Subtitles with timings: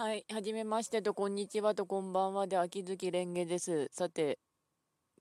[0.00, 3.88] はい、はじめましてと、こんにちはと、こんばんはで、秋月蓮華です。
[3.90, 4.38] さて、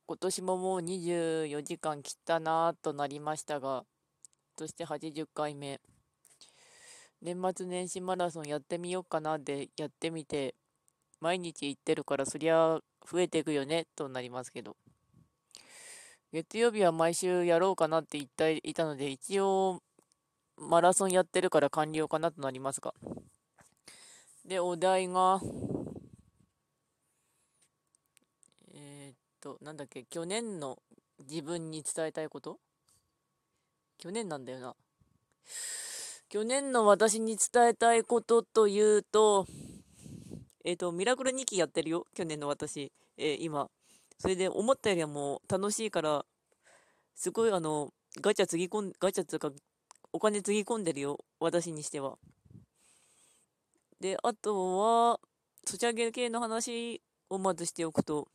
[0.05, 3.85] 今年ももう24時間切ったなとなりましたが、
[4.55, 5.81] そして80回目。
[7.23, 10.53] 年末年始マラソンやってみようかなでやってみて、
[11.21, 12.77] 毎日行ってるから、そりゃ
[13.11, 14.77] 増えていくよね、となりますけど。
[16.31, 19.81] 月曜日は毎週やろうかなって言っていたので、一応、
[20.55, 22.93] マラソンやってるから完了かなとなりますが。
[24.47, 25.41] で、お題が、
[28.73, 30.79] えー、っと、なんだっけ、去年の
[31.27, 32.57] 自分に伝えたいこと？
[33.97, 34.75] 去年なんだよな。
[36.29, 39.45] 去年の私に伝えたいことというと、
[40.63, 43.69] えっ、ー、と、ミラクル2期やってるよ、去年の私、えー、今。
[44.17, 46.25] それで思ったよりはもう楽しいから、
[47.15, 47.91] すごいあの、
[48.21, 49.51] ガチャつぎ込ん、ガチャつうか、
[50.13, 52.17] お金つぎ込んでるよ、私にしては。
[53.99, 55.19] で、あとは、
[55.65, 58.27] ソシャゲ系の話をまずしておくと、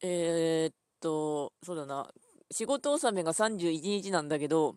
[0.00, 2.10] えー、っと、そうだな、
[2.50, 4.76] 仕事納めが31日なんだけど、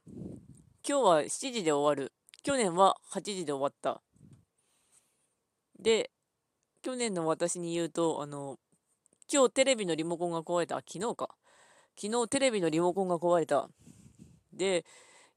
[0.87, 2.13] 今日は7時で終わる。
[2.43, 4.03] 去年は8時で終わった。
[5.79, 6.11] で、
[6.83, 8.59] 去年の私に言うと、あの、
[9.31, 10.75] 今日テレビのリモコンが壊れた。
[10.75, 11.29] 昨日か。
[11.99, 13.67] 昨日テレビのリモコンが壊れた。
[14.53, 14.85] で、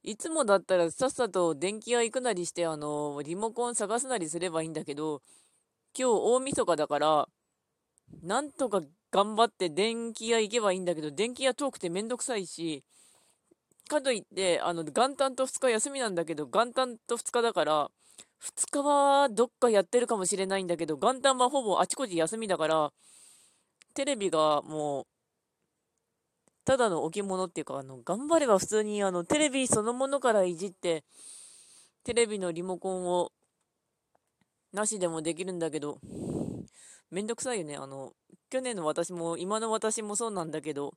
[0.09, 5.21] いつもだったらさっさと電気屋行くなりして、あの、リモコン探すなりすればいいんだけど、
[5.95, 7.29] 今日大晦日だから、
[8.23, 8.81] なんとか
[9.13, 12.83] 頑張って電気屋行けばいいんだけど、電気屋遠くてめんどくさいし、
[13.87, 17.91] かといって、あの、元旦と2日休みなんだけど、元旦と2日だから、
[18.41, 22.93] 2日はどっかやってるかもしれないんだけど、元旦はほぼあちこち休みだから、
[23.93, 25.18] テレビがもう、
[26.69, 31.03] ただの置物っていうか、あの、頑張れば普通に、あの、テレビそのものからいじって、
[32.05, 33.33] テレビのリモコンを、
[34.75, 35.99] なしでもできるんだけど、
[37.11, 37.77] めんどくさいよね。
[37.77, 38.13] あの、
[38.51, 40.93] 去年の私も、今の私もそうなんだけど、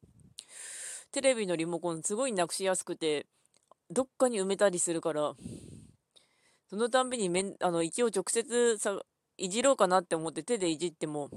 [1.14, 3.26] テレビのリモコンすごいなくしやすくて、
[3.90, 5.36] どっかに埋めたりするから、
[6.70, 9.00] そのたんびにめん、あの、一応直接さ、
[9.38, 11.30] いじろうかなって思って手でいじっても、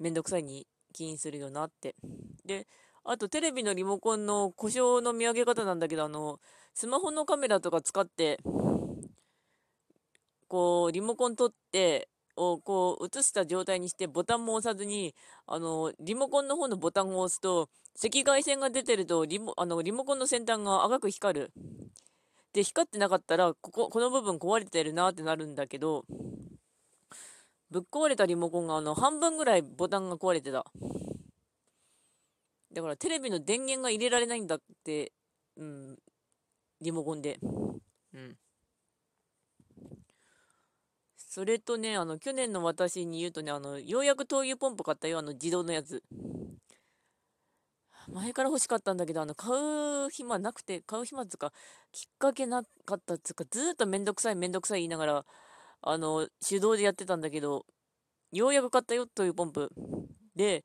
[0.00, 1.94] めんどくさいに起因するよなって。
[2.44, 2.66] で、
[3.04, 6.38] あとテレビのリモコンの故障の見分け方なんだけど、あの、
[6.74, 8.38] スマホのカメラとか使って、
[10.48, 15.14] こう、リモコン取って、をこう映した状態にしてボタンも押さずに
[15.46, 17.68] あのリモコンの方のボタンを押すと
[18.02, 21.52] 赤外線が出てるとリモあのリモコンの先端が赤く光る。
[22.52, 26.04] で光ってなかったらこここの部分壊れてるなってなるんだけど
[27.72, 30.66] ぶっ壊れたリモコンがあの半分ぐらいボタンが壊れてた。
[32.70, 35.12] だからテレビの電源が入れられないんだって、
[35.56, 35.96] うん、
[36.82, 37.38] リモコンで。
[38.12, 38.36] うん。
[41.16, 46.02] それとね、あの、去年の私に言うとね、あの、ようやく灯油ポンプ買ったよ、あの、自動のやつ。
[48.08, 49.50] 前から欲しかったんだけど、あの、買
[50.06, 51.52] う暇なくて、買う暇つか、
[51.90, 55.24] きっかけなかったっつうか、ずっとめんどくさいめんどくさい言いながら、
[55.82, 57.66] あの、手動でやってたんだけど、
[58.30, 59.70] ようやく買ったよというポンプ。
[60.34, 60.64] で、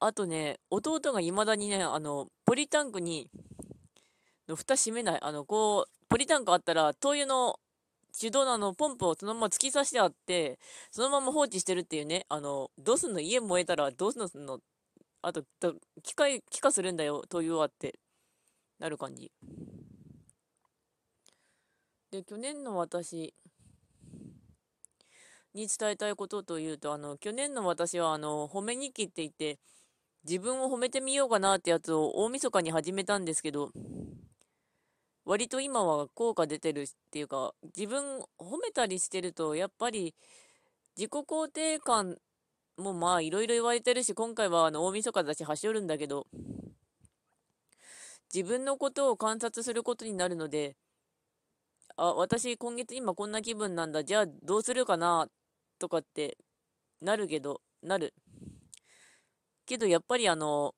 [0.00, 3.30] あとね、弟が未だにね、あの、ポリタンクに、
[4.48, 5.18] の蓋閉めない。
[5.20, 7.58] あの、こう、ポリタンクあったら、灯油の
[8.18, 10.58] 手動のあの、ポンプをそのまま突き刺してあって、
[10.90, 13.20] そのまま放置してるっていうね、あの、どうすんの？
[13.20, 14.60] 家燃えたらどうすんの？
[15.20, 15.42] あと、
[16.02, 17.98] 機械、気化するんだよ、灯油はって、
[18.78, 19.32] なる感じ。
[22.10, 23.34] で、去年の私、
[25.58, 29.58] に伝えたいことというと、あの、去年の私は、あの、褒め日記って言って、
[30.24, 33.72] 自分を褒めてみようかなってやつを大晦日に始めたんですけど、
[35.24, 40.14] 割と今は効果出てるっていうか、自分褒めたりしてると、やっぱり
[40.96, 42.16] 自己肯定感
[42.76, 46.26] もまあいろいろ言われてるし、今回はあの大晦日だし走るんだけど、
[48.34, 50.76] 自分のことを観察することになるので、
[51.96, 55.30] あ、私今月今こんな気分なんだ、じゃあどうするかなっ
[55.78, 56.36] とかって
[57.00, 58.14] なるけど、なる。
[59.66, 60.74] けどやっぱりあの、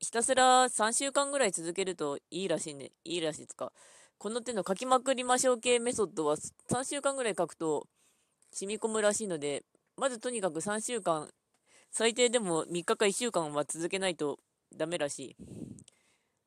[0.00, 2.90] ひたすら3週間ぐらい続けるといいらしいね。
[3.04, 3.72] いいらしいですか。
[4.18, 6.36] この手の書きまくりましょう系メソッドは
[6.70, 7.86] 3週間ぐらい書くと
[8.52, 9.64] 染み込むらしいので、
[9.96, 11.28] まずとにかく3週間、
[11.90, 14.38] 最低でも3日か1週間は続けないと
[14.76, 15.36] ダメらしい。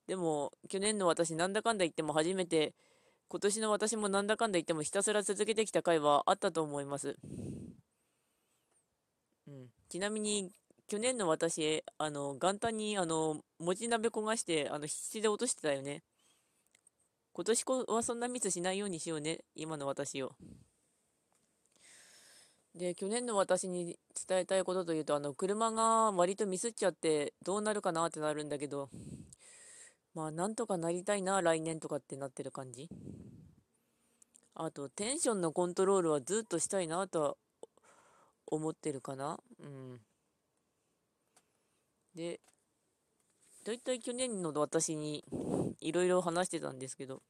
[0.08, 2.74] でも、去年の私なんだかんだ言っても初めて
[3.30, 7.18] 今年の私もなんだかんだ言ってもひたすら続けてきた回はあったと思います。
[9.48, 10.52] うん、ちなみに、
[10.88, 16.04] 去年の私、あの、元旦に、あの、餅鍋焦がして、あの、必死で落としてたよね。
[17.34, 20.32] 今年はそんなミスしないようにしようね、今の私を。
[22.74, 23.98] で、去年の私に
[24.28, 28.90] 伝えたいことというと、あの、車が割とミスっちゃってどうなるかなってなるんだけど、
[30.18, 32.90] まあ、なんとかなりたいな、来年とかってなってる感じ？
[34.56, 37.36] あと、テンションのコントロールはずっとしたいなとは
[38.48, 39.38] 思ってるかな？
[39.60, 40.00] うん。
[42.16, 42.40] で、
[43.64, 45.24] だいたい去年の私に
[45.82, 47.22] いろいろ話してたんですけど、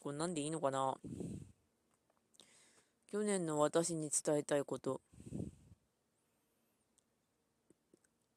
[0.00, 0.94] これなんでいいのかな？
[3.10, 5.00] 去年の私に伝えたいこと。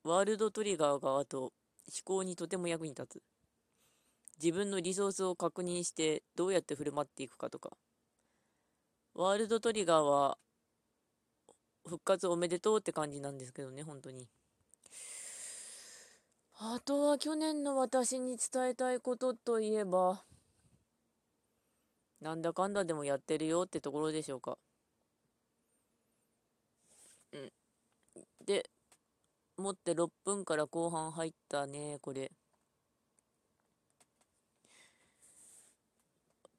[0.05, 1.51] ワールドトリガーがあと
[1.89, 3.23] 思考にとても役に立つ。
[4.41, 7.71] 自分のリソースを確認してどうやって振る舞っていくかとか。
[9.15, 10.37] ワールドトリガーは
[11.85, 14.27] 復活おめでとうって感じなんですけどね、本当に。
[16.59, 20.23] あとは去年の私に伝えたいことといえば、
[22.19, 24.57] なんだかんだでもやってるよってところでしょうか。
[27.31, 27.51] うん。
[28.45, 28.69] で、
[29.57, 32.31] 持って6分から後半入ったね、これ。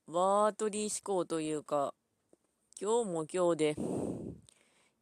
[0.08, 1.94] バートリー思考というか、
[2.80, 3.76] 今日も今日で、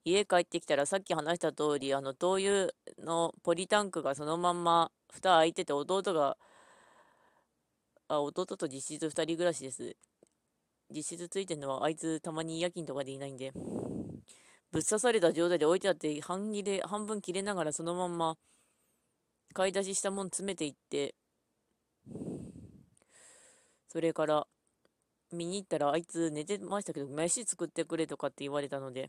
[0.04, 6.37] 家帰ってきたらさっき話した通り、あの、灯油のポリタンクがそのまんま蓋開いてて、弟が、
[8.08, 9.96] あ、弟と実質2人暮らしです。
[10.90, 13.52] 実質ついてるのはあいつたまに夜勤とかでいないんで。
[14.76, 18.37] ぶっ刺された状態で置いてあって半切れ半分切れながらそのまんま
[19.55, 21.14] 買い出ししたもん詰めていって。
[23.88, 24.46] それから
[25.32, 29.08] 見に行ったらあいつ寝てましたけど飯作ってくれとかって言われたので。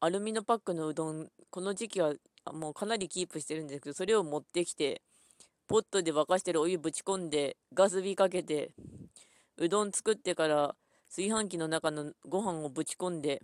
[0.00, 2.12] アルミのパックのうどんこの時期は
[2.52, 5.00] もうかなりキープしてるんですけどそれを持ってきて
[5.66, 8.72] ポットで沸かしてるお湯ぶち込んでガス火かけて
[9.58, 10.74] うどん作ってから
[11.10, 13.42] 炊飯器の中のご飯をぶち込んで、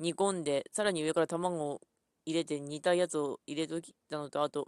[0.00, 1.80] 煮込んで、さらに上から卵を
[2.24, 4.66] 入れて煮たやつを入れときたのと、あと、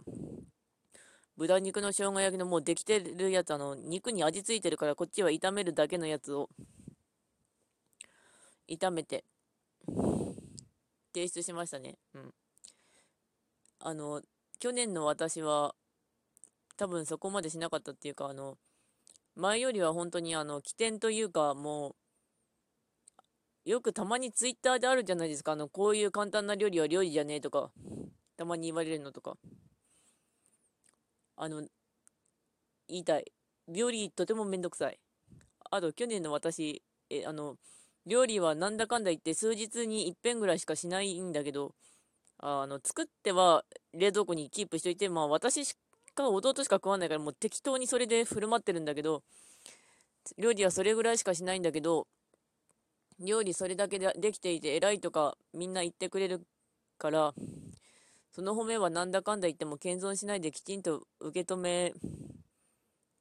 [1.35, 6.49] 豚肉の生姜焼きのもうできてるやつ、あの、肉に味ついてるから、こっちは炒めるだけのやつを、
[8.69, 9.25] 炒めて、
[11.13, 11.97] 提出しましたね。
[12.13, 12.33] うん。
[13.79, 14.21] あの、
[14.59, 15.75] 去年の私は、
[16.77, 18.57] 多分そこまでしなかったっていうか、あの、
[19.35, 21.95] 前よりは本当にあの起点というかもう
[23.65, 25.53] よくたまにツイッターであるじゃないですか。
[25.53, 27.71] あのこういう簡単な料理は料理じゃねえとか。
[28.37, 29.37] たまに言われるのとか。
[31.37, 31.61] あの
[32.87, 33.31] 言いたい。
[33.67, 34.99] 料理とてもめんどくさい。
[35.71, 37.57] あと去年の私えあの
[38.05, 41.73] 料理はなんだかんだ言って数日に一遍ぐらいしかしないんだけど
[42.39, 43.63] あの作っては
[43.93, 45.75] 冷蔵庫にキープしといてまあ私し
[46.13, 49.23] か弟しか食わないからもう適当にそれで振る舞ってるんだけど、
[50.37, 52.07] 料理はそれぐらいしかしないんだけど、
[53.19, 56.41] 料理それだけでできていて偉いとかみんな言ってくれる
[56.97, 57.33] から、
[58.31, 61.93] その褒めはなんだかんだ言っても謙遜しないできちんと受け止め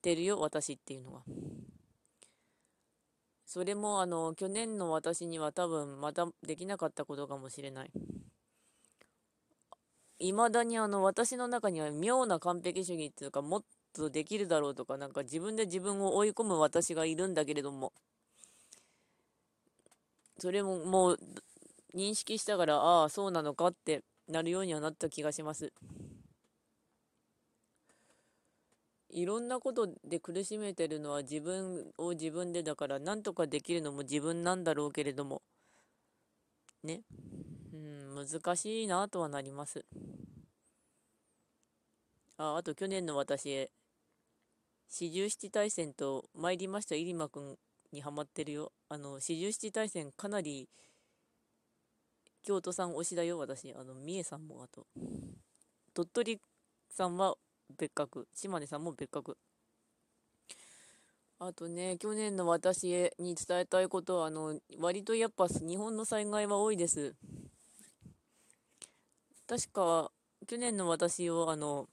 [0.01, 1.23] てるよ、私っていうのは。
[3.45, 7.91] それもあの、去年の私には多分またできなかったことかもしれない。
[10.23, 17.93] いまだにあの私の中には妙な完璧主義っていうかもっとできるだろうとかなんか自分で自分を追い込む私がいるんだけれども
[20.39, 21.19] それももう
[21.95, 25.73] 認識したからああそうなのかってなるようにはなった気がします。
[29.11, 35.43] いろんなことで苦しめてるのは自分を自分でだからなんとかできるのも自分なんだろうけれども。
[36.83, 37.03] ね。
[37.75, 39.85] うん難しいなとはなります。
[42.39, 43.71] ああと去年の私
[44.89, 47.59] 四十七大戦と参りました入間くん。
[47.93, 48.73] にハマってるよ。
[48.89, 50.69] あの、四十七大戦かなり
[52.43, 53.73] 京都さん推しだよ、私。
[53.73, 54.87] あの、三重さんもあと。
[55.95, 56.41] 鳥取
[56.91, 57.37] さんは
[57.79, 58.27] 別格。
[58.35, 59.37] 島根さんも別格。
[61.39, 67.15] あとね、去年の私に伝えたいことは、あの、割とやっぱ日本の災害は多いです。
[69.47, 70.11] 確か、
[70.47, 71.89] 去年の私を、あの、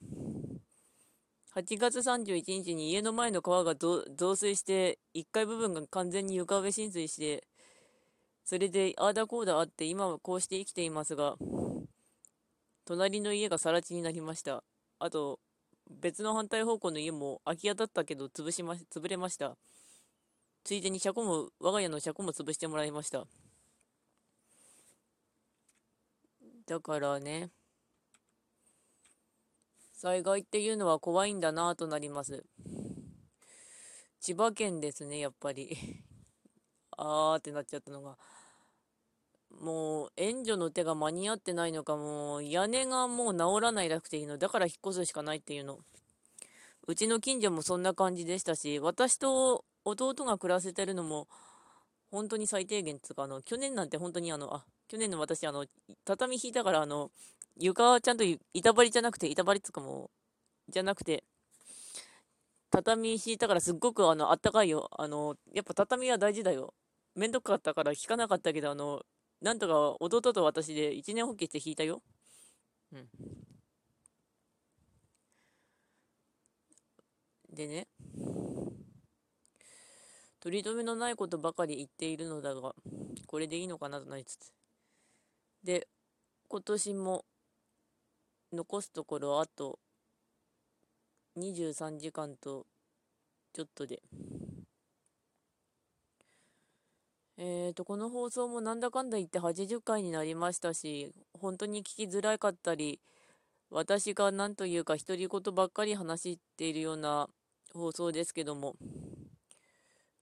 [1.55, 7.47] 8月31日に家の前の川が増水して、1階部分が完全に床上浸水して、
[8.45, 11.37] それで、ああだこうだあって、今はこうして生きていますが、
[12.85, 14.63] 隣の家が更地になりました。
[14.99, 15.39] あと、
[15.89, 19.57] 別の反対方向の家も空き家だったけど潰しま、潰れました。
[20.63, 23.25] ついでに車庫も、我が家の車庫も潰してもらいました。
[26.67, 27.49] だからね、
[30.01, 32.45] 災害っていうのは怖いんだなとなります。
[34.21, 35.77] 千葉県ですね、やっぱり。
[36.95, 38.17] あーってなっちゃったのが。
[39.59, 44.37] もう援助の手が間に合ってないのか、もう屋根がもう治らないらくていいの。
[44.37, 45.79] だから引っ越すしかないっていうの。
[46.87, 51.27] うちの近所もそんな感じでしたし、私と弟が暮らせてるのも、
[52.09, 55.65] 本当に最低限っつうか、あの、去年なんて本当にあの、あ、去年の私、あの、
[56.05, 57.11] 畳引いたから、あの、
[57.59, 58.23] 床はちゃんと
[58.53, 60.09] 板張りじゃなくて、板張りつかも
[60.69, 61.25] じゃなくて、
[62.71, 64.89] 畳敷いたからすっごくあの、あったかいよ。
[64.97, 66.73] あの、やっぱ畳は大事だよ。
[67.15, 69.01] めんどくかったから引かなかったけど、あの、
[69.41, 72.01] なんとか弟と私で一年放棄して弾いたよ。
[72.93, 73.09] うん。
[77.53, 77.87] でね、
[80.39, 82.73] 取り留めのないことばかり言っているのだが、
[83.27, 84.53] これでいいのかなとなりつつ。
[85.63, 85.87] で、
[86.47, 87.25] 今年も
[88.51, 89.79] 残すところあと
[91.37, 92.65] 23時間と
[93.53, 94.01] ちょっとで。
[97.41, 102.99] えーと、この放送もなんだかんだ言って80回になりましたし、本当に聞きづらかったり、
[103.69, 107.29] 私が何というか独り言ばっかり話しているような
[107.73, 108.75] 放送ですけども、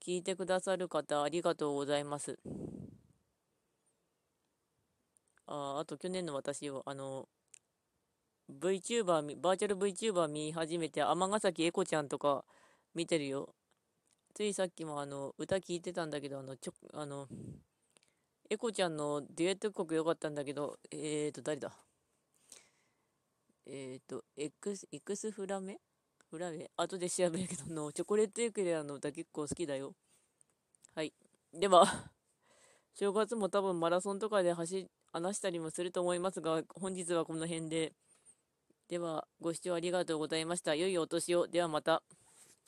[0.06, 2.38] 聞いてくださる方ありがとうございます。
[5.48, 7.28] ああと去年の私を、あの、
[8.50, 12.46] VTuber、バーチャル VTuber 見始めて、尼崎エコちゃんとか
[12.96, 13.54] 見てるよ。
[14.34, 17.28] ついさっきもあの、歌聞いてたんだけど、あの、ちょ、あの、
[18.50, 21.74] エコちゃんのデュエット曲良かったんだけど、えーと、誰だ？
[23.66, 25.80] えーと、エクス、エクスフラメ？
[26.30, 26.72] フラメ？
[26.78, 29.94] 後で調べるけどの、チョコレートエクレアの歌結構好きだよ。
[30.96, 31.14] はい。
[31.54, 31.86] では、
[32.94, 37.92] 正月も多分マラソンとかで走、話したりもすると思いますが、本日はこの辺で。
[38.90, 40.74] では、ご視聴ありがとうございました。
[40.74, 41.48] 良いお年を。
[41.48, 42.04] ではまた。